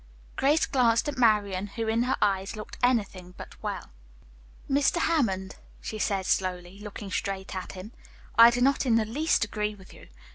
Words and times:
Grace 0.35 0.65
glanced 0.65 1.07
at 1.07 1.19
Marian, 1.19 1.67
who 1.67 1.87
in 1.87 2.01
her 2.01 2.17
eyes 2.23 2.55
looked 2.55 2.75
anything 2.81 3.35
but 3.37 3.61
well. 3.61 3.91
"Mr. 4.67 4.97
Hammond," 4.97 5.57
she 5.79 5.99
said 5.99 6.25
slowly, 6.25 6.79
looking 6.79 7.11
straight 7.11 7.53
at 7.55 7.73
him. 7.73 7.91
"I 8.35 8.49
do 8.49 8.61
not 8.61 8.83
in 8.87 8.95
the 8.95 9.05
least 9.05 9.45
agree 9.45 9.75
with 9.75 9.93
you. 9.93 10.07